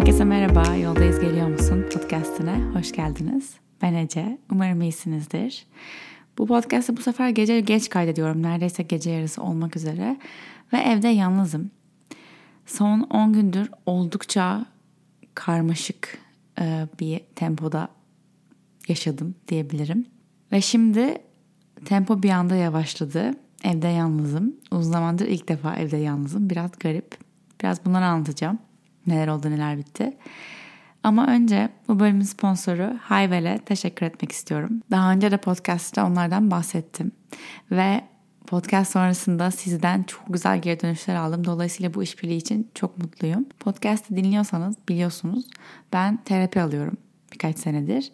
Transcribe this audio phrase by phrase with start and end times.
[0.00, 3.54] Herkese merhaba, Yoldayız Geliyor Musun podcastine hoş geldiniz.
[3.82, 5.66] Ben Ece, umarım iyisinizdir.
[6.38, 10.16] Bu podcast'ı bu sefer gece geç kaydediyorum, neredeyse gece yarısı olmak üzere.
[10.72, 11.70] Ve evde yalnızım.
[12.66, 14.66] Son 10 gündür oldukça
[15.34, 16.18] karmaşık
[16.60, 17.88] e, bir tempoda
[18.88, 20.06] yaşadım diyebilirim.
[20.52, 21.18] Ve şimdi
[21.84, 23.30] tempo bir anda yavaşladı.
[23.64, 24.56] Evde yalnızım.
[24.70, 26.50] Uzun zamandır ilk defa evde yalnızım.
[26.50, 27.18] Biraz garip.
[27.62, 28.58] Biraz bunları anlatacağım.
[29.06, 30.16] Neler oldu neler bitti.
[31.02, 34.82] Ama önce bu bölümün sponsoru Hayvel'e teşekkür etmek istiyorum.
[34.90, 37.12] Daha önce de podcast'ta onlardan bahsettim.
[37.70, 38.00] Ve
[38.46, 41.44] podcast sonrasında sizden çok güzel geri dönüşler aldım.
[41.44, 43.44] Dolayısıyla bu işbirliği için çok mutluyum.
[43.60, 45.44] Podcast'ı dinliyorsanız biliyorsunuz
[45.92, 46.96] ben terapi alıyorum
[47.32, 48.12] birkaç senedir.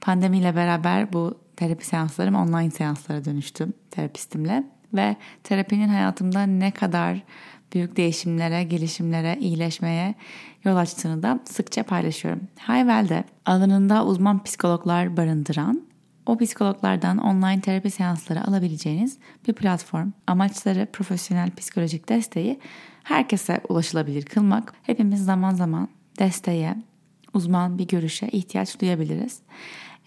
[0.00, 4.64] Pandemiyle beraber bu terapi seanslarım online seanslara dönüştüm terapistimle.
[4.94, 7.22] Ve terapinin hayatımda ne kadar
[7.72, 10.14] büyük değişimlere, gelişimlere, iyileşmeye
[10.64, 12.40] yol açtığını da sıkça paylaşıyorum.
[12.58, 15.92] Hayvel'de alanında uzman psikologlar barındıran
[16.26, 20.10] o psikologlardan online terapi seansları alabileceğiniz bir platform.
[20.26, 22.60] Amaçları profesyonel psikolojik desteği
[23.02, 24.74] herkese ulaşılabilir kılmak.
[24.82, 26.76] Hepimiz zaman zaman desteğe,
[27.34, 29.38] uzman bir görüşe ihtiyaç duyabiliriz.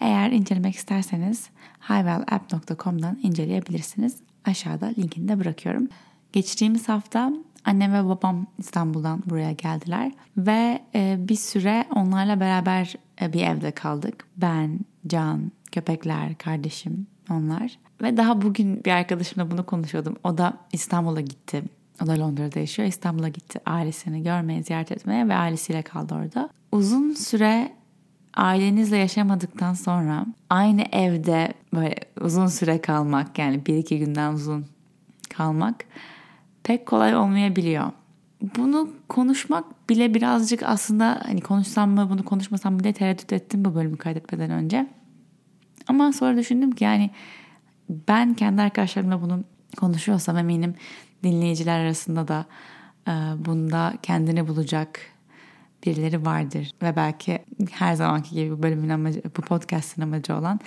[0.00, 1.50] Eğer incelemek isterseniz
[1.80, 4.16] highwellapp.com'dan inceleyebilirsiniz.
[4.44, 5.88] Aşağıda linkini de bırakıyorum.
[6.32, 7.32] Geçtiğimiz hafta
[7.66, 13.70] annem ve babam İstanbul'dan buraya geldiler ve e, bir süre onlarla beraber e, bir evde
[13.70, 14.26] kaldık.
[14.36, 17.78] Ben, Can, köpekler, kardeşim onlar.
[18.02, 20.16] Ve daha bugün bir arkadaşımla bunu konuşuyordum.
[20.24, 21.62] O da İstanbul'a gitti.
[22.02, 22.88] O da Londra'da yaşıyor.
[22.88, 26.48] İstanbul'a gitti ailesini görmeye, ziyaret etmeye ve ailesiyle kaldı orada.
[26.72, 27.72] Uzun süre
[28.34, 34.66] ailenizle yaşamadıktan sonra aynı evde böyle uzun süre kalmak yani bir iki günden uzun
[35.30, 35.84] kalmak
[36.66, 37.92] pek kolay olmayabiliyor.
[38.56, 43.96] Bunu konuşmak bile birazcık aslında hani konuşsam mı bunu konuşmasam diye tereddüt ettim bu bölümü
[43.96, 44.86] kaydetmeden önce.
[45.86, 47.10] Ama sonra düşündüm ki yani
[47.88, 49.44] ben kendi arkadaşlarımla bunu
[49.76, 50.74] konuşuyorsam eminim
[51.24, 52.46] dinleyiciler arasında da
[53.08, 53.12] e,
[53.44, 55.00] bunda kendini bulacak
[55.86, 56.70] birileri vardır.
[56.82, 60.60] Ve belki her zamanki gibi bu bölümün amacı, bu podcast'ın amacı olan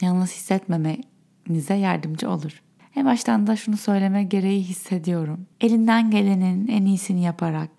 [0.00, 2.62] yalnız hissetmemenize yardımcı olur.
[2.98, 5.46] En baştan da şunu söyleme gereği hissediyorum.
[5.60, 7.70] Elinden gelenin en iyisini yaparak,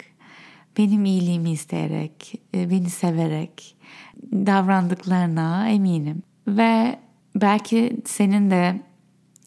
[0.77, 3.77] benim iyiliğimi isteyerek, e, beni severek
[4.31, 6.23] davrandıklarına eminim.
[6.47, 6.99] Ve
[7.35, 8.81] belki senin de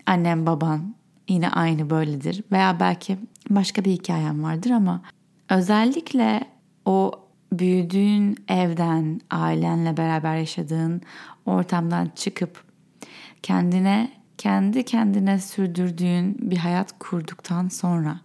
[0.07, 0.95] annen baban
[1.29, 3.19] yine aynı böyledir veya belki
[3.51, 5.03] başka bir hikayen vardır ama
[5.51, 6.41] özellikle
[6.85, 7.13] o
[7.53, 11.01] büyüdüğün evden, ailenle beraber yaşadığın
[11.47, 12.65] ortamdan çıkıp
[13.43, 18.21] kendine kendi kendine sürdürdüğün bir hayat kurduktan sonra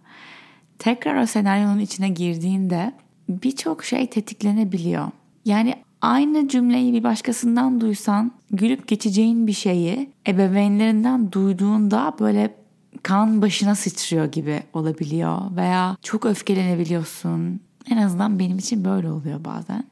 [0.78, 2.92] tekrar o senaryonun içine girdiğinde
[3.28, 5.08] birçok şey tetiklenebiliyor.
[5.44, 12.54] Yani aynı cümleyi bir başkasından duysan gülüp geçeceğin bir şeyi ebeveynlerinden duyduğunda böyle
[13.02, 17.60] kan başına sıçrıyor gibi olabiliyor veya çok öfkelenebiliyorsun.
[17.90, 19.84] En azından benim için böyle oluyor bazen.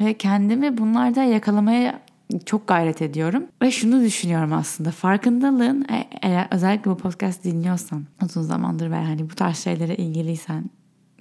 [0.00, 2.00] Ve kendimi bunlarda yakalamaya
[2.38, 3.44] çok gayret ediyorum.
[3.62, 9.30] Ve şunu düşünüyorum aslında farkındalığın e, eğer özellikle bu podcast dinliyorsan uzun zamandır ve hani
[9.30, 10.70] bu tarz şeylere ilgiliysen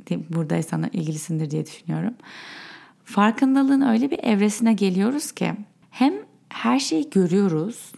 [0.10, 2.14] buradaysan ilgilisindir diye düşünüyorum.
[3.04, 5.54] Farkındalığın öyle bir evresine geliyoruz ki
[5.90, 6.14] hem
[6.50, 7.92] her şeyi görüyoruz,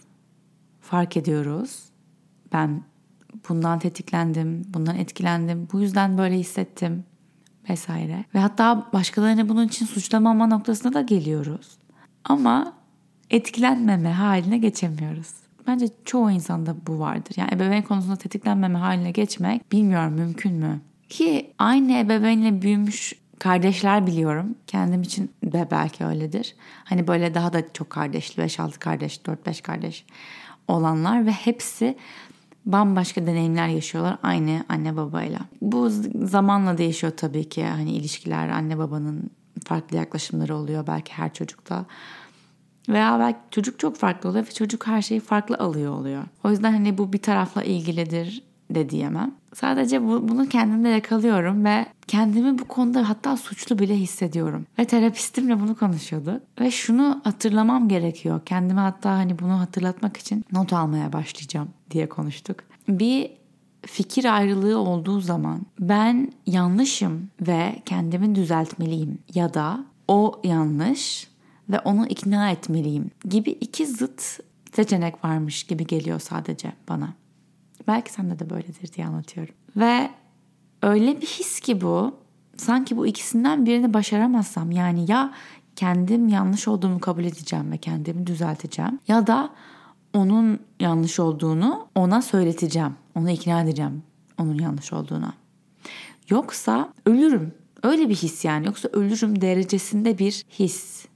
[0.80, 1.82] fark ediyoruz.
[2.52, 2.82] Ben
[3.48, 7.04] bundan tetiklendim, bundan etkilendim, bu yüzden böyle hissettim
[7.70, 8.24] vesaire.
[8.34, 11.78] Ve hatta başkalarını bunun için suçlamama noktasına da geliyoruz.
[12.24, 12.72] Ama
[13.30, 15.28] etkilenmeme haline geçemiyoruz.
[15.66, 17.34] Bence çoğu insanda bu vardır.
[17.36, 20.80] Yani ebeveyn konusunda tetiklenmeme haline geçmek bilmiyorum mümkün mü?
[21.08, 24.54] Ki aynı ebeveynle büyümüş kardeşler biliyorum.
[24.66, 26.54] Kendim için de belki öyledir.
[26.84, 30.04] Hani böyle daha da çok kardeşli 5-6 kardeş, 4-5 kardeş
[30.68, 31.96] olanlar ve hepsi
[32.66, 35.38] bambaşka deneyimler yaşıyorlar aynı anne babayla.
[35.60, 35.90] Bu
[36.22, 37.64] zamanla değişiyor tabii ki.
[37.64, 39.30] Hani ilişkiler anne babanın
[39.64, 41.86] farklı yaklaşımları oluyor belki her çocukta.
[42.88, 46.22] Veya belki çocuk çok farklı oluyor ve çocuk her şeyi farklı alıyor oluyor.
[46.44, 49.34] O yüzden hani bu bir tarafla ilgilidir de diyemem.
[49.54, 54.66] Sadece bu, bunu kendimde yakalıyorum ve kendimi bu konuda hatta suçlu bile hissediyorum.
[54.78, 56.42] Ve terapistimle bunu konuşuyorduk.
[56.60, 58.40] Ve şunu hatırlamam gerekiyor.
[58.46, 62.56] Kendime hatta hani bunu hatırlatmak için not almaya başlayacağım diye konuştuk.
[62.88, 63.30] Bir
[63.86, 71.28] fikir ayrılığı olduğu zaman ben yanlışım ve kendimi düzeltmeliyim ya da o yanlış
[71.68, 74.40] ve onu ikna etmeliyim gibi iki zıt
[74.72, 77.14] seçenek varmış gibi geliyor sadece bana.
[77.86, 79.54] Belki sende de böyledir diye anlatıyorum.
[79.76, 80.10] Ve
[80.82, 82.16] öyle bir his ki bu
[82.56, 85.34] sanki bu ikisinden birini başaramazsam yani ya
[85.76, 89.50] kendim yanlış olduğumu kabul edeceğim ve kendimi düzelteceğim ya da
[90.12, 92.94] onun yanlış olduğunu ona söyleteceğim.
[93.14, 94.02] Onu ikna edeceğim
[94.38, 95.34] onun yanlış olduğuna.
[96.30, 97.54] Yoksa ölürüm.
[97.82, 98.66] Öyle bir his yani.
[98.66, 101.06] Yoksa ölürüm derecesinde bir his.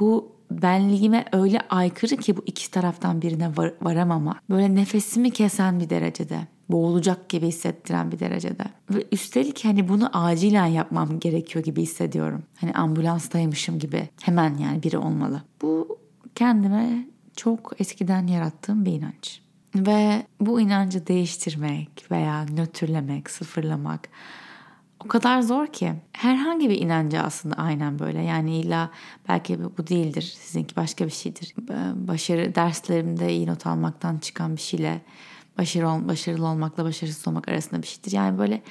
[0.00, 4.40] Bu benliğime öyle aykırı ki bu iki taraftan birine var, varamama.
[4.50, 6.38] Böyle nefesimi kesen bir derecede.
[6.68, 8.64] Boğulacak gibi hissettiren bir derecede.
[8.90, 12.42] Ve üstelik hani bunu acilen yapmam gerekiyor gibi hissediyorum.
[12.56, 14.08] Hani ambulanstaymışım gibi.
[14.22, 15.42] Hemen yani biri olmalı.
[15.62, 15.98] Bu
[16.34, 17.06] kendime
[17.36, 19.40] çok eskiden yarattığım bir inanç.
[19.74, 24.08] Ve bu inancı değiştirmek veya nötrlemek, sıfırlamak
[25.04, 25.92] o kadar zor ki.
[26.12, 28.22] Herhangi bir inancı aslında aynen böyle.
[28.22, 28.90] Yani illa
[29.28, 30.36] belki bu değildir.
[30.38, 31.54] Sizinki başka bir şeydir.
[31.94, 35.00] Başarı derslerimde iyi not almaktan çıkan bir şeyle
[35.58, 38.12] başarılı, başarılı olmakla başarısız olmak arasında bir şeydir.
[38.12, 38.62] Yani böyle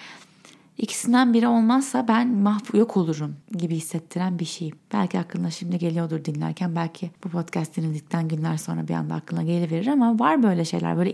[0.78, 4.72] ikisinden biri olmazsa ben mahv yok olurum gibi hissettiren bir şey.
[4.94, 6.76] Belki aklına şimdi geliyordur dinlerken.
[6.76, 10.98] Belki bu podcast dinledikten günler sonra bir anda aklına geliverir ama var böyle şeyler.
[10.98, 11.14] Böyle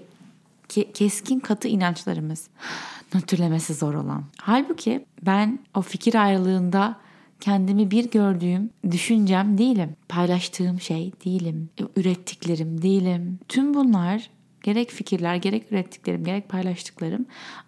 [0.93, 2.47] keskin katı inançlarımız.
[3.15, 4.23] Nötrlemesi zor olan.
[4.37, 6.99] Halbuki ben o fikir ayrılığında
[7.39, 9.95] kendimi bir gördüğüm düşüncem değilim.
[10.09, 11.69] Paylaştığım şey değilim.
[11.95, 13.39] Ürettiklerim değilim.
[13.47, 14.29] Tüm bunlar
[14.63, 17.25] gerek fikirler, gerek ürettiklerim, gerek paylaştıklarım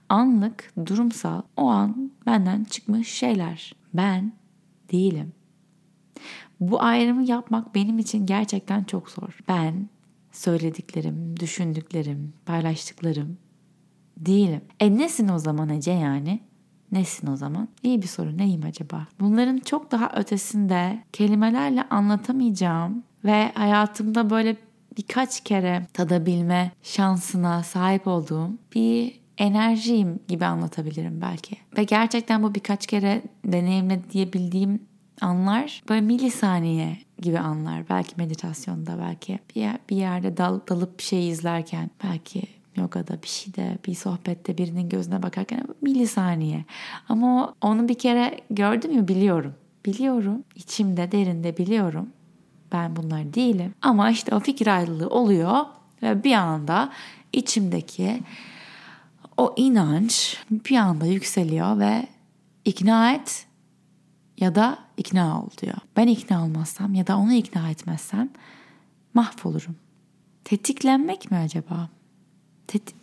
[0.09, 3.75] anlık, durumsal, o an benden çıkmış şeyler.
[3.93, 4.33] Ben
[4.91, 5.33] değilim.
[6.59, 9.37] Bu ayrımı yapmak benim için gerçekten çok zor.
[9.47, 9.89] Ben
[10.31, 13.37] söylediklerim, düşündüklerim, paylaştıklarım
[14.17, 14.61] değilim.
[14.79, 16.39] E nesin o zaman Ece yani?
[16.91, 17.67] Nesin o zaman?
[17.83, 19.07] İyi bir soru neyim acaba?
[19.19, 24.57] Bunların çok daha ötesinde kelimelerle anlatamayacağım ve hayatımda böyle
[24.97, 31.57] birkaç kere tadabilme şansına sahip olduğum bir enerjiyim gibi anlatabilirim belki.
[31.77, 34.79] Ve gerçekten bu birkaç kere deneyimle diyebildiğim
[35.21, 37.89] anlar böyle milisaniye gibi anlar.
[37.89, 42.43] Belki meditasyonda belki bir, yer, bir yerde dal, dalıp bir şey izlerken belki
[42.77, 46.65] yogada bir şeyde bir sohbette birinin gözüne bakarken milisaniye.
[47.09, 49.53] Ama onu bir kere gördüm mü biliyorum.
[49.85, 50.43] Biliyorum.
[50.55, 52.09] içimde derinde biliyorum.
[52.71, 53.73] Ben bunlar değilim.
[53.81, 55.65] Ama işte o fikir ayrılığı oluyor
[56.01, 56.91] ve bir anda
[57.33, 58.23] içimdeki
[59.37, 62.07] o inanç bir anda yükseliyor ve
[62.65, 63.45] ikna et
[64.37, 65.77] ya da ikna ol diyor.
[65.97, 68.29] Ben ikna olmazsam ya da onu ikna etmezsem
[69.13, 69.75] mahvolurum.
[70.43, 71.89] Tetiklenmek mi acaba?
[72.67, 72.95] Tet-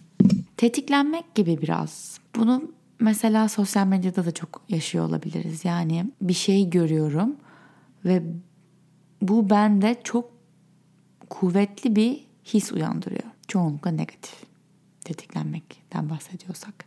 [0.57, 2.19] tetiklenmek gibi biraz.
[2.37, 5.65] Bunu mesela sosyal medyada da çok yaşıyor olabiliriz.
[5.65, 7.37] Yani bir şey görüyorum
[8.05, 8.23] ve
[9.23, 10.33] bu bende çok
[11.31, 13.25] kuvvetli bir his uyandırıyor.
[13.49, 14.35] Çoğunlukla negatif
[15.05, 16.85] tetiklenmekten bahsediyorsak.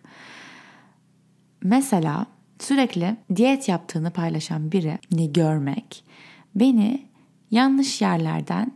[1.64, 2.26] Mesela
[2.60, 6.04] sürekli diyet yaptığını paylaşan birini görmek
[6.56, 7.08] beni
[7.52, 8.72] yanlış yerlerden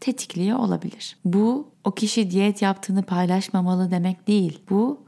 [0.00, 1.16] tetikliyor olabilir.
[1.24, 4.60] Bu o kişi diyet yaptığını paylaşmamalı demek değil.
[4.70, 5.06] Bu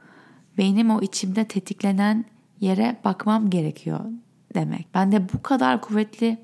[0.59, 2.25] benim o içimde tetiklenen
[2.61, 4.01] yere bakmam gerekiyor
[4.55, 4.87] demek.
[4.95, 6.39] Ben de bu kadar kuvvetli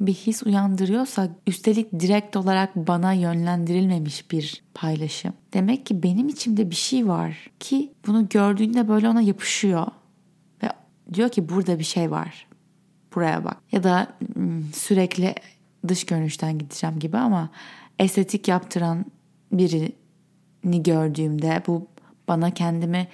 [0.00, 5.32] bir his uyandırıyorsa üstelik direkt olarak bana yönlendirilmemiş bir paylaşım.
[5.54, 9.86] Demek ki benim içimde bir şey var ki bunu gördüğünde böyle ona yapışıyor
[10.62, 10.68] ve
[11.14, 12.46] diyor ki burada bir şey var.
[13.14, 13.56] Buraya bak.
[13.72, 15.34] Ya da hmm, sürekli
[15.88, 17.50] dış görünüşten gideceğim gibi ama
[17.98, 19.04] estetik yaptıran
[19.52, 21.86] birini gördüğümde bu
[22.28, 23.08] bana kendimi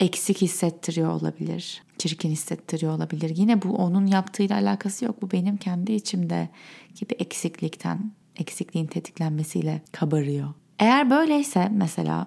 [0.00, 1.82] eksik hissettiriyor olabilir.
[1.98, 3.36] Çirkin hissettiriyor olabilir.
[3.36, 5.22] Yine bu onun yaptığıyla alakası yok.
[5.22, 6.48] Bu benim kendi içimde
[6.94, 10.48] gibi eksiklikten, eksikliğin tetiklenmesiyle kabarıyor.
[10.78, 12.26] Eğer böyleyse mesela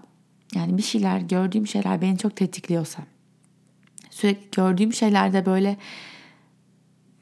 [0.56, 3.04] yani bir şeyler, gördüğüm şeyler beni çok tetikliyorsa
[4.10, 5.78] sürekli gördüğüm şeylerde böyle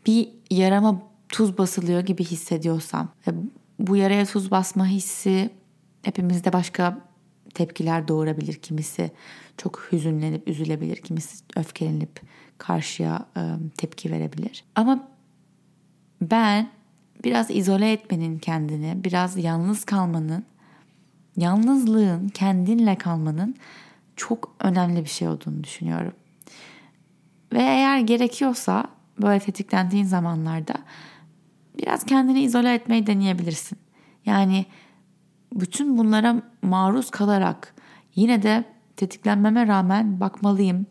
[0.05, 1.01] bir yarama
[1.35, 3.31] tuz basılıyor gibi hissediyorsam ve
[3.79, 5.49] bu yaraya tuz basma hissi
[6.01, 6.97] hepimizde başka
[7.53, 8.53] tepkiler doğurabilir.
[8.53, 9.11] Kimisi
[9.57, 12.21] çok hüzünlenip üzülebilir, kimisi öfkelenip
[12.57, 13.25] karşıya
[13.77, 14.63] tepki verebilir.
[14.75, 15.07] Ama
[16.21, 16.69] ben
[17.23, 20.45] biraz izole etmenin kendini, biraz yalnız kalmanın,
[21.37, 23.55] yalnızlığın, kendinle kalmanın
[24.15, 26.13] çok önemli bir şey olduğunu düşünüyorum.
[27.53, 28.87] Ve eğer gerekiyorsa
[29.21, 30.75] böyle tetiklendiğin zamanlarda
[31.77, 33.77] biraz kendini izole etmeyi deneyebilirsin.
[34.25, 34.65] Yani
[35.53, 37.75] bütün bunlara maruz kalarak
[38.15, 38.63] yine de
[38.95, 40.85] tetiklenmeme rağmen bakmalıyım,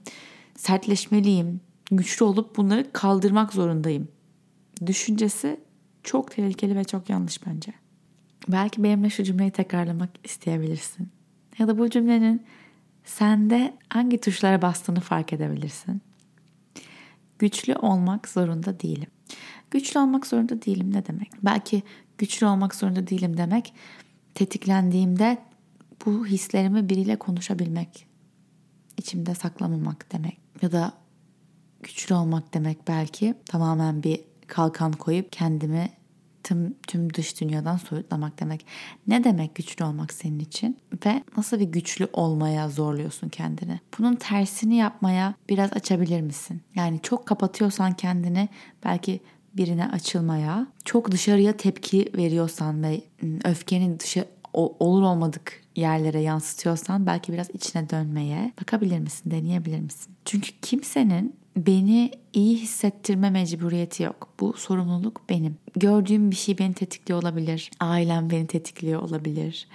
[0.56, 1.60] sertleşmeliyim,
[1.90, 4.08] güçlü olup bunları kaldırmak zorundayım.
[4.86, 5.60] Düşüncesi
[6.02, 7.72] çok tehlikeli ve çok yanlış bence.
[8.48, 11.08] Belki benimle şu cümleyi tekrarlamak isteyebilirsin.
[11.58, 12.42] Ya da bu cümlenin
[13.04, 16.02] sende hangi tuşlara bastığını fark edebilirsin.
[17.38, 19.10] güçlü olmak zorunda değilim.
[19.74, 21.30] Güçlü olmak zorunda değilim ne demek?
[21.42, 21.82] Belki
[22.18, 23.74] güçlü olmak zorunda değilim demek
[24.34, 25.38] tetiklendiğimde
[26.06, 28.06] bu hislerimi biriyle konuşabilmek,
[28.96, 30.38] içimde saklamamak demek.
[30.62, 30.92] Ya da
[31.82, 35.90] güçlü olmak demek belki tamamen bir kalkan koyup kendimi
[36.44, 38.66] tüm, tüm dış dünyadan soyutlamak demek.
[39.06, 40.78] Ne demek güçlü olmak senin için?
[41.06, 43.80] Ve nasıl bir güçlü olmaya zorluyorsun kendini?
[43.98, 46.62] Bunun tersini yapmaya biraz açabilir misin?
[46.74, 48.48] Yani çok kapatıyorsan kendini
[48.84, 49.20] belki
[49.56, 53.02] birine açılmaya, çok dışarıya tepki veriyorsan ve
[53.44, 60.14] öfkenin dışı olur olmadık yerlere yansıtıyorsan belki biraz içine dönmeye bakabilir misin, deneyebilir misin?
[60.24, 64.28] Çünkü kimsenin beni iyi hissettirme mecburiyeti yok.
[64.40, 65.56] Bu sorumluluk benim.
[65.76, 67.70] Gördüğüm bir şey beni tetikliyor olabilir.
[67.80, 69.68] Ailem beni tetikliyor olabilir.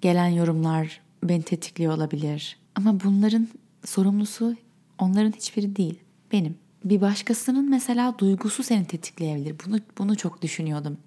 [0.00, 2.56] Gelen yorumlar beni tetikliyor olabilir.
[2.74, 3.48] Ama bunların
[3.84, 4.56] sorumlusu
[4.98, 5.98] onların hiçbiri değil.
[6.32, 6.56] Benim.
[6.84, 9.56] Bir başkasının mesela duygusu seni tetikleyebilir.
[9.66, 10.98] Bunu bunu çok düşünüyordum.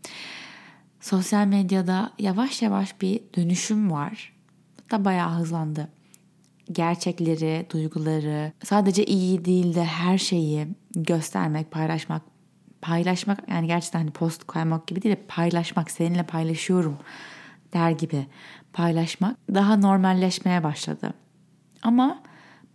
[1.02, 4.34] Sosyal medyada yavaş yavaş bir dönüşüm var.
[4.82, 5.90] Hatta bayağı hızlandı
[6.72, 12.22] gerçekleri, duyguları, sadece iyi değil de her şeyi göstermek, paylaşmak,
[12.82, 16.98] paylaşmak yani gerçekten hani post koymak gibi değil de paylaşmak, seninle paylaşıyorum
[17.74, 18.28] der gibi
[18.74, 21.14] paylaşmak daha normalleşmeye başladı.
[21.82, 22.24] Ama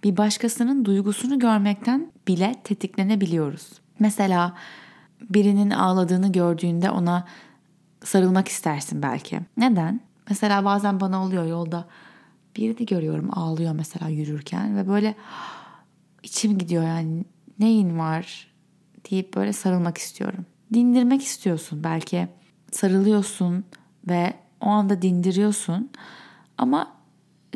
[0.04, 3.72] bir başkasının duygusunu görmekten bile tetiklenebiliyoruz.
[3.98, 4.56] Mesela
[5.30, 7.26] birinin ağladığını gördüğünde ona
[8.04, 9.40] sarılmak istersin belki.
[9.56, 10.00] Neden?
[10.28, 11.88] Mesela bazen bana oluyor yolda
[12.56, 15.14] birini görüyorum ağlıyor mesela yürürken ve böyle
[16.22, 17.24] içim gidiyor yani
[17.58, 18.52] neyin var
[19.10, 20.46] deyip böyle sarılmak istiyorum.
[20.74, 22.28] Dindirmek istiyorsun belki
[22.70, 23.64] sarılıyorsun
[24.08, 25.90] ve o anda dindiriyorsun
[26.58, 26.92] ama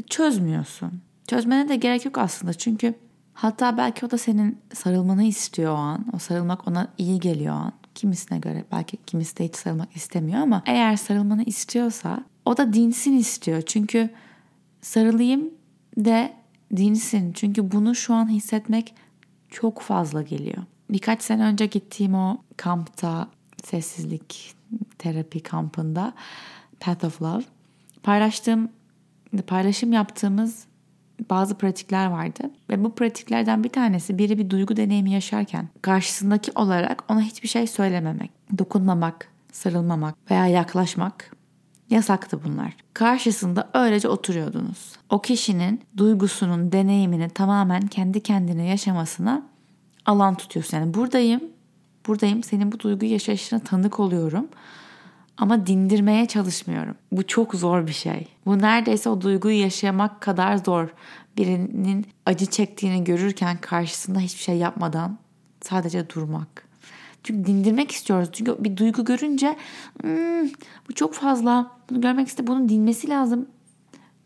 [0.07, 1.03] çözmüyorsun.
[1.27, 2.95] Çözmene de gerek yok aslında çünkü
[3.35, 6.07] hatta belki o da senin sarılmanı istiyor o an.
[6.13, 7.73] O sarılmak ona iyi geliyor o an.
[7.95, 13.13] Kimisine göre belki kimisi de hiç sarılmak istemiyor ama eğer sarılmanı istiyorsa o da dinsin
[13.17, 13.63] istiyor.
[13.63, 14.11] Çünkü
[14.81, 15.51] sarılayım
[15.97, 16.33] de
[16.77, 17.33] dinsin.
[17.33, 18.95] Çünkü bunu şu an hissetmek
[19.51, 20.63] çok fazla geliyor.
[20.91, 23.29] Birkaç sene önce gittiğim o kampta,
[23.65, 24.55] sessizlik
[24.99, 26.13] terapi kampında
[26.81, 27.45] Path of Love
[28.03, 28.69] paylaştığım,
[29.47, 30.67] paylaşım yaptığımız
[31.31, 32.51] bazı pratikler vardı.
[32.71, 37.67] Ve bu pratiklerden bir tanesi biri bir duygu deneyimi yaşarken karşısındaki olarak ona hiçbir şey
[37.67, 41.37] söylememek, dokunmamak, sarılmamak veya yaklaşmak
[41.91, 42.77] Yasaktı bunlar.
[42.95, 44.93] Karşısında öylece oturuyordunuz.
[45.11, 49.43] O kişinin duygusunun, deneyimini tamamen kendi kendine yaşamasına
[50.07, 50.77] alan tutuyorsun.
[50.77, 51.41] Yani buradayım,
[52.07, 54.49] buradayım senin bu duyguyu yaşayışına tanık oluyorum.
[55.39, 56.95] Ama dindirmeye çalışmıyorum.
[57.13, 58.29] Bu çok zor bir şey.
[58.47, 60.89] Bu neredeyse o duyguyu yaşamak kadar zor.
[61.37, 65.19] Birinin acı çektiğini görürken karşısında hiçbir şey yapmadan
[65.63, 66.67] sadece durmak.
[67.23, 68.29] Çünkü dindirmek istiyoruz.
[68.33, 69.57] Çünkü bir duygu görünce
[70.03, 70.49] hmm,
[70.89, 71.71] bu çok fazla.
[71.91, 73.47] Bunu görmek iste, bunun dinmesi lazım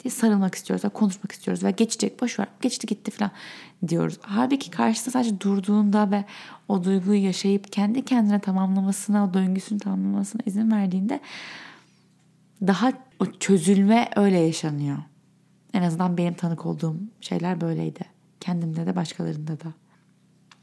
[0.04, 3.30] diye sarılmak istiyoruz ve konuşmak istiyoruz ve geçecek boş ver geçti gitti falan
[3.88, 4.18] diyoruz.
[4.22, 6.24] Halbuki karşısında sadece durduğunda ve
[6.68, 11.20] o duyguyu yaşayıp kendi kendine tamamlamasına, o döngüsünü tamamlamasına izin verdiğinde
[12.66, 14.98] daha o çözülme öyle yaşanıyor.
[15.74, 18.04] En azından benim tanık olduğum şeyler böyleydi.
[18.40, 19.72] Kendimde de başkalarında da.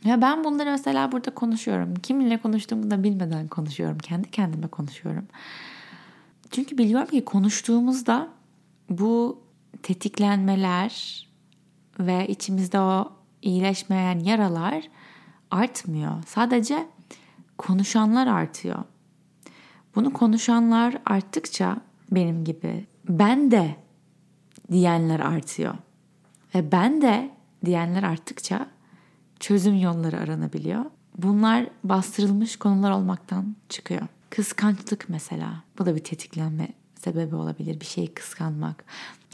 [0.06, 1.96] Ya ben bunları mesela burada konuşuyorum.
[1.96, 3.98] Kiminle konuştuğumu da bilmeden konuşuyorum.
[3.98, 5.28] Kendi kendime konuşuyorum.
[6.52, 8.30] Çünkü biliyorum ki konuştuğumuzda
[8.90, 9.44] bu
[9.84, 11.28] tetiklenmeler
[12.00, 14.90] ve içimizde o iyileşmeyen yaralar
[15.52, 16.24] artmıyor.
[16.28, 16.88] Sadece
[17.58, 18.84] konuşanlar artıyor.
[19.96, 21.78] Bunu konuşanlar arttıkça
[22.12, 23.76] benim gibi ben de
[24.72, 25.76] diyenler artıyor.
[26.56, 27.32] Ve ben de
[27.66, 28.68] diyenler arttıkça
[29.40, 30.86] çözüm yolları aranabiliyor.
[31.18, 34.08] Bunlar bastırılmış konular olmaktan çıkıyor.
[34.30, 35.64] Kıskançlık mesela.
[35.80, 36.68] Bu da bir tetiklenme
[37.04, 37.80] sebebi olabilir.
[37.80, 38.86] Bir şeyi kıskanmak.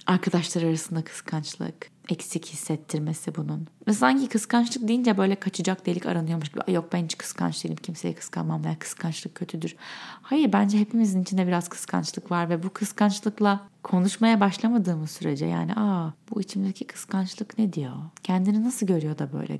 [0.08, 1.94] Arkadaşlar arasında kıskançlık.
[2.10, 3.68] Eksik hissettirmesi bunun.
[3.88, 6.72] Ve sanki kıskançlık deyince böyle kaçacak delik aranıyormuş gibi.
[6.72, 7.78] Yok ben hiç kıskanç değilim.
[7.84, 9.76] Kimseyi kıskanmam veya kıskançlık kötüdür.
[10.22, 16.14] Hayır bence hepimizin içinde biraz kıskançlık var ve bu kıskançlıkla konuşmaya başlamadığımız sürece yani aa
[16.30, 17.96] bu içimdeki kıskançlık ne diyor?
[18.24, 19.60] Kendini nasıl görüyor da böyle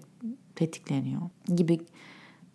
[0.56, 1.22] tetikleniyor
[1.56, 1.80] gibi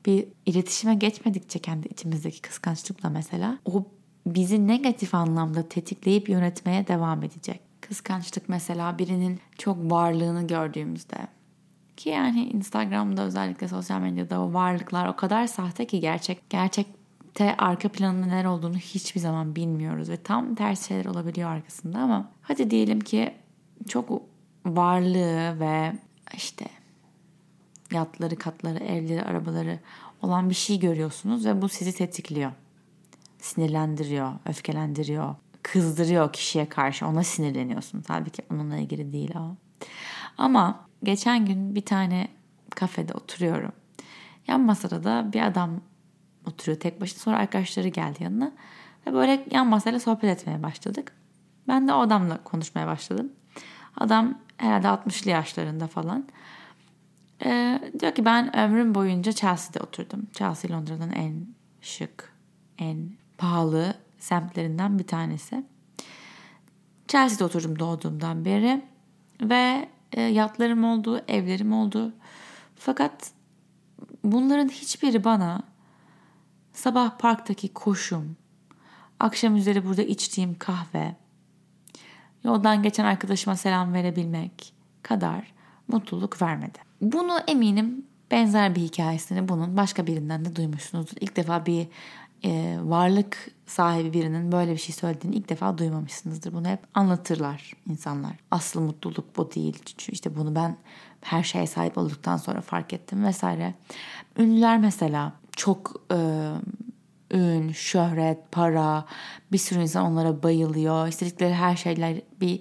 [0.07, 3.87] bir iletişime geçmedikçe kendi içimizdeki kıskançlıkla mesela o
[4.27, 7.61] bizi negatif anlamda tetikleyip yönetmeye devam edecek.
[7.81, 11.17] Kıskançlık mesela birinin çok varlığını gördüğümüzde
[11.99, 17.89] ki yani Instagram'da özellikle sosyal medyada o varlıklar o kadar sahte ki gerçek gerçekte arka
[17.89, 23.01] planında neler olduğunu hiçbir zaman bilmiyoruz ve tam ters şeyler olabiliyor arkasında ama hadi diyelim
[23.01, 23.35] ki
[23.89, 24.23] çok
[24.67, 25.93] varlığı ve
[26.35, 26.67] işte
[27.93, 29.79] yatları, katları, evleri, arabaları
[30.23, 32.53] olan bir şey görüyorsunuz ve bu sizi tetikliyor.
[33.39, 37.07] Sinirlendiriyor, öfkelendiriyor, kızdırıyor kişiye karşı.
[37.07, 38.01] Ona sinirleniyorsun.
[38.01, 39.57] Tabii ki onunla ilgili değil o.
[40.39, 42.29] Ama geçen gün bir tane
[42.71, 43.73] kafede oturuyorum.
[44.47, 45.81] Yan masada da bir adam
[46.47, 47.19] oturuyor tek başına.
[47.19, 48.53] Sonra arkadaşları geldi yanına.
[49.07, 51.13] Ve böyle yan masayla sohbet etmeye başladık.
[51.69, 53.33] Ben de o adamla konuşmaya başladım.
[53.97, 56.29] Adam herhalde 60'lı yaşlarında falan.
[57.45, 60.27] Ee, diyor ki ben ömrüm boyunca Chelsea'de oturdum.
[60.33, 61.47] Chelsea Londra'nın en
[61.81, 62.33] şık,
[62.79, 65.65] en pahalı semtlerinden bir tanesi.
[67.09, 68.85] Chelsea'de oturdum doğduğumdan beri
[69.43, 72.13] ve e, yatlarım oldu, evlerim oldu.
[72.77, 73.33] Fakat
[74.25, 75.63] bunların hiçbiri bana
[76.73, 78.37] sabah parktaki koşum,
[79.21, 81.17] akşam üzeri burada içtiğim kahve,
[82.45, 85.53] yoldan geçen arkadaşıma selam verebilmek kadar
[85.89, 86.79] mutluluk vermedi.
[87.01, 91.17] Bunu eminim benzer bir hikayesini bunun başka birinden de duymuşsunuzdur.
[91.21, 91.89] İlk defa bir
[92.45, 96.53] e, varlık sahibi birinin böyle bir şey söylediğini ilk defa duymamışsınızdır.
[96.53, 98.33] Bunu hep anlatırlar insanlar.
[98.51, 99.79] Asıl mutluluk bu değil.
[99.85, 100.77] Çünkü işte bunu ben
[101.21, 103.75] her şeye sahip olduktan sonra fark ettim vesaire.
[104.39, 106.19] Ünlüler mesela çok e,
[107.31, 109.05] ün, şöhret, para,
[109.53, 111.09] bir sürü insan onlara bayılıyor.
[111.09, 112.61] İstedikleri her şeyler bir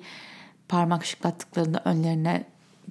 [0.69, 2.45] parmak şıklattıklarında önlerine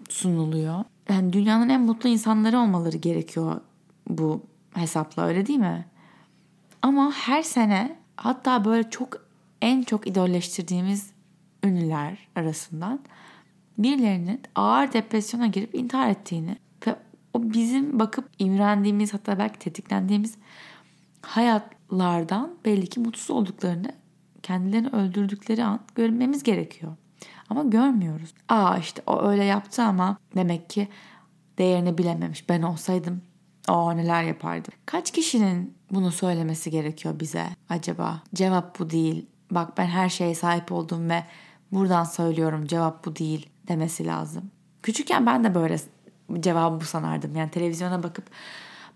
[0.09, 0.85] sunuluyor.
[1.09, 3.61] Yani dünyanın en mutlu insanları olmaları gerekiyor
[4.09, 4.43] bu
[4.75, 5.87] hesapla öyle değil mi?
[6.87, 9.26] Ama her sene hatta böyle çok
[9.62, 11.11] en çok idolleştirdiğimiz
[11.64, 13.00] ünlüler arasından
[13.78, 16.97] birilerinin ağır depresyona girip intihar ettiğini ve
[17.35, 20.35] o bizim bakıp imrendiğimiz hatta belki tetiklendiğimiz
[21.23, 23.93] hayatlardan belli ki mutsuz olduklarını
[24.43, 26.97] kendilerini öldürdükleri an görmemiz gerekiyor.
[27.50, 28.35] Ama görmüyoruz.
[28.49, 30.88] Aa işte o öyle yaptı ama demek ki
[31.59, 32.49] değerini bilememiş.
[32.49, 33.23] Ben olsaydım
[33.68, 34.73] o neler yapardım.
[34.87, 38.22] Kaç kişinin bunu söylemesi gerekiyor bize acaba?
[38.35, 39.26] Cevap bu değil.
[39.50, 41.24] Bak ben her şeye sahip oldum ve
[41.72, 44.50] buradan söylüyorum cevap bu değil demesi lazım.
[44.83, 45.76] Küçükken ben de böyle
[46.40, 47.37] cevabı bu sanardım.
[47.37, 48.24] Yani televizyona bakıp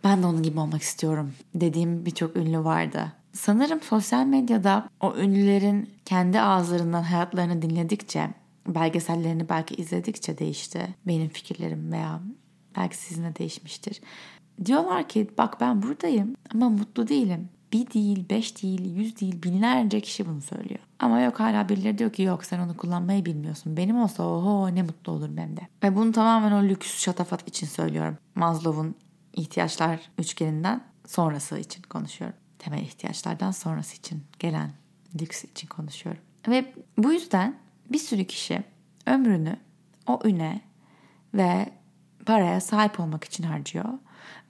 [0.04, 3.12] ben de onun gibi olmak istiyorum dediğim birçok ünlü vardı.
[3.32, 8.30] Sanırım sosyal medyada o ünlülerin kendi ağızlarından hayatlarını dinledikçe,
[8.66, 12.20] belgesellerini belki izledikçe değişti benim fikirlerim veya
[12.76, 14.00] belki sizin de değişmiştir.
[14.64, 17.48] Diyorlar ki bak ben buradayım ama mutlu değilim.
[17.72, 20.80] Bir değil, beş değil, yüz değil, binlerce kişi bunu söylüyor.
[20.98, 23.76] Ama yok hala birileri diyor ki yok sen onu kullanmayı bilmiyorsun.
[23.76, 25.60] Benim olsa oho ne mutlu olurum ben de.
[25.82, 28.18] Ve bunu tamamen o lüks şatafat için söylüyorum.
[28.34, 28.94] Maslow'un
[29.32, 32.36] ihtiyaçlar üçgeninden sonrası için konuşuyorum.
[32.58, 34.70] Temel ihtiyaçlardan sonrası için gelen
[35.20, 36.22] lüks için konuşuyorum.
[36.48, 37.56] Ve bu yüzden
[37.90, 38.62] bir sürü kişi
[39.06, 39.56] ömrünü
[40.06, 40.60] o üne
[41.34, 41.66] ve
[42.26, 43.84] paraya sahip olmak için harcıyor.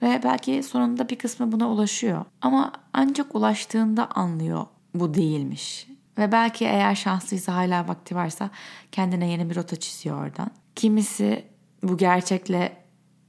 [0.01, 2.25] Ve belki sonunda bir kısmı buna ulaşıyor.
[2.41, 5.87] Ama ancak ulaştığında anlıyor bu değilmiş.
[6.17, 8.49] Ve belki eğer şanslıysa hala vakti varsa
[8.91, 10.51] kendine yeni bir rota çiziyor oradan.
[10.75, 11.45] Kimisi
[11.83, 12.77] bu gerçekle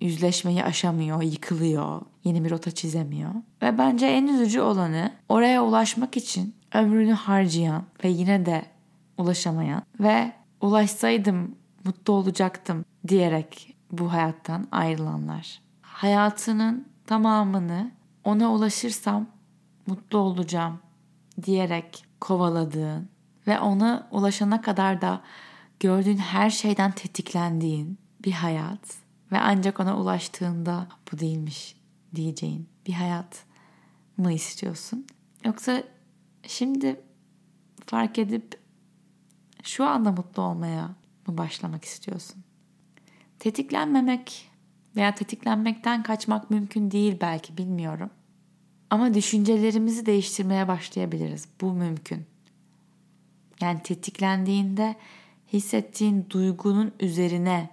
[0.01, 3.31] yüzleşmeyi aşamıyor, yıkılıyor, yeni bir rota çizemiyor.
[3.63, 8.65] Ve bence en üzücü olanı oraya ulaşmak için ömrünü harcayan ve yine de
[9.19, 11.55] ulaşamayan ve ulaşsaydım
[11.85, 15.62] mutlu olacaktım diyerek bu hayattan ayrılanlar.
[16.03, 17.93] Hayatının tamamını
[18.25, 19.27] ona ulaşırsam
[19.87, 20.81] mutlu olacağım
[21.43, 23.09] diyerek kovaladığın
[23.47, 25.23] ve ona ulaşana kadar da
[25.81, 28.97] gördüğün her şeyden tetiklendiğin bir hayat
[29.33, 31.77] ve ancak ona ulaştığında bu değilmiş
[32.15, 33.45] diyeceğin bir hayat
[34.17, 35.07] mı istiyorsun?
[35.45, 35.83] Yoksa
[36.47, 37.01] şimdi
[37.87, 38.61] fark edip
[39.63, 40.95] şu anda mutlu olmaya
[41.27, 42.45] mı başlamak istiyorsun?
[43.39, 44.52] Tetiklenmemek
[44.97, 48.11] veya tetiklenmekten kaçmak mümkün değil belki bilmiyorum.
[48.91, 51.49] Ama düşüncelerimizi değiştirmeye başlayabiliriz.
[51.61, 52.27] Bu mümkün.
[53.61, 54.97] Yani tetiklendiğinde
[55.53, 57.71] hissettiğin duygunun üzerine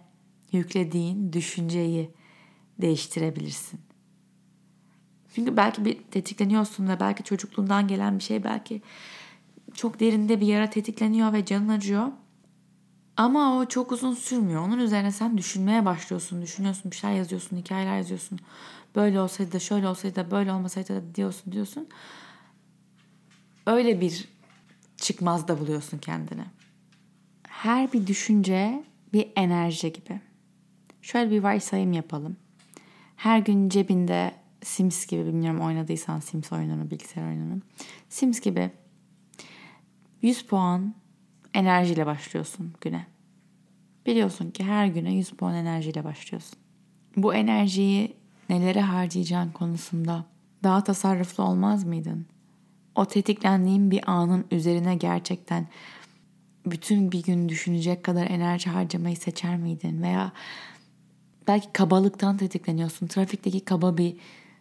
[0.52, 2.12] yüklediğin düşünceyi
[2.82, 3.80] değiştirebilirsin.
[5.36, 8.82] Çünkü belki bir tetikleniyorsun ve belki çocukluğundan gelen bir şey belki
[9.74, 12.08] çok derinde bir yara tetikleniyor ve canın acıyor.
[13.20, 14.62] Ama o çok uzun sürmüyor.
[14.62, 16.42] Onun üzerine sen düşünmeye başlıyorsun.
[16.42, 18.40] Düşünüyorsun, bir şeyler yazıyorsun, hikayeler yazıyorsun.
[18.96, 21.88] Böyle olsaydı da şöyle olsaydı da böyle olmasaydı da diyorsun diyorsun.
[23.66, 24.28] Öyle bir
[24.98, 26.46] çıkmaz da buluyorsun kendine.
[27.48, 30.22] Her bir düşünce bir enerji gibi.
[31.02, 32.38] Şöyle bir varsayım yapalım.
[33.16, 34.32] Her gün cebinde
[34.64, 37.62] Sims gibi bilmiyorum oynadıysan Sims oyununu, bilgisayar oyununu.
[38.10, 38.72] Sims gibi
[40.22, 40.94] 100 puan
[41.54, 43.06] enerjiyle başlıyorsun güne.
[44.06, 46.60] Biliyorsun ki her güne 100 puan enerjiyle başlıyorsun.
[47.18, 48.16] Bu enerjiyi
[48.50, 50.26] nelere harcayacağın konusunda
[50.64, 52.26] daha tasarruflu olmaz mıydın?
[52.96, 55.68] O tetiklendiğin bir anın üzerine gerçekten
[56.66, 60.02] bütün bir gün düşünecek kadar enerji harcamayı seçer miydin?
[60.02, 60.32] Veya
[61.48, 63.08] belki kabalıktan tetikleniyorsun.
[63.08, 64.18] Trafikteki kaba bir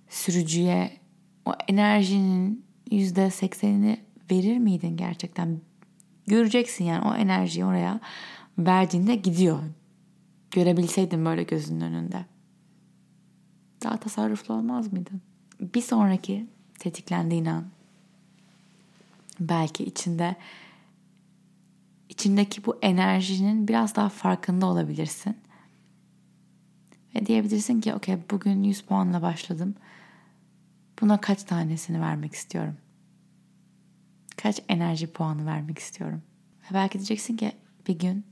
[0.09, 0.96] sürücüye
[1.44, 5.61] o enerjinin yüzde seksenini verir miydin gerçekten?
[6.29, 8.01] Göreceksin yani o enerjiyi oraya
[8.59, 9.59] verdiğinde gidiyor.
[10.51, 12.25] Görebilseydin böyle gözünün önünde.
[13.85, 15.23] Daha tasarruflu olmaz mıydın?
[15.61, 16.47] Bir sonraki
[16.79, 17.64] tetiklendiğin an
[19.41, 20.37] belki içinde
[22.09, 25.37] içindeki bu enerjinin biraz daha farkında olabilirsin.
[27.14, 29.75] Ve diyebilirsin ki okey bugün 100 puanla başladım.
[31.01, 32.77] Buna kaç tanesini vermek istiyorum?
[34.42, 36.22] Kaç enerji puanı vermek istiyorum?
[36.70, 37.53] Ve belki diyeceksin ki
[37.88, 38.27] bir gün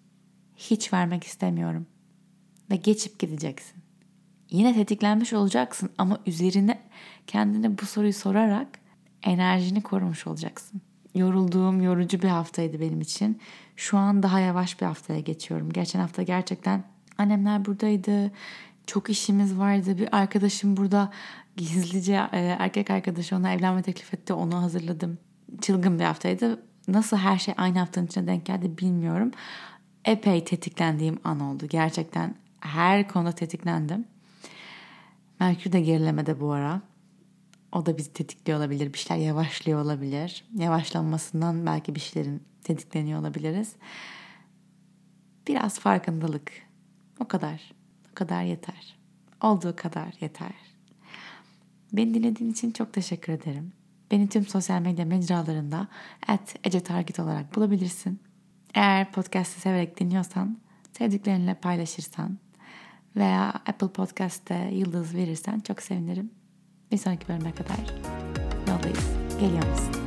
[0.56, 1.86] hiç vermek istemiyorum.
[2.70, 3.82] Ve geçip gideceksin.
[4.50, 6.82] Yine tetiklenmiş olacaksın ama üzerine
[7.26, 8.68] kendine bu soruyu sorarak
[9.22, 10.80] enerjini korumuş olacaksın.
[11.14, 13.40] Yorulduğum, yorucu bir haftaydı benim için.
[13.76, 15.72] Şu an daha yavaş bir haftaya geçiyorum.
[15.72, 16.84] Geçen hafta gerçekten
[17.18, 18.32] annemler buradaydı.
[18.86, 19.98] Çok işimiz vardı.
[19.98, 21.12] Bir arkadaşım burada
[21.56, 24.32] gizlice e, erkek arkadaşı ona evlenme teklif etti.
[24.32, 25.18] Onu hazırladım.
[25.60, 26.62] Çılgın bir haftaydı.
[26.88, 29.30] Nasıl her şey aynı haftanın içine denk geldi bilmiyorum.
[30.04, 31.66] Epey tetiklendiğim an oldu.
[31.68, 34.04] Gerçekten her konuda tetiklendim.
[35.40, 36.82] Merkür de gerilemede bu ara.
[37.72, 38.92] O da bizi tetikliyor olabilir.
[38.92, 40.44] Bir şeyler yavaşlıyor olabilir.
[40.54, 43.76] Yavaşlanmasından belki bir şeylerin tetikleniyor olabiliriz.
[45.48, 46.52] Biraz farkındalık.
[47.20, 47.72] O kadar.
[48.12, 48.98] O kadar yeter.
[49.42, 50.54] Olduğu kadar yeter.
[51.92, 53.72] Beni dinlediğin için çok teşekkür ederim.
[54.10, 55.88] Beni tüm sosyal medya mecralarında
[56.26, 58.20] at Ece Target olarak bulabilirsin.
[58.74, 60.58] Eğer podcast'ı severek dinliyorsan,
[60.92, 62.38] sevdiklerinle paylaşırsan
[63.16, 66.30] veya Apple Podcast'te yıldız verirsen çok sevinirim.
[66.92, 67.78] Bir sonraki bölüme kadar
[68.68, 69.10] yoldayız.
[69.40, 70.05] Geliyor musun?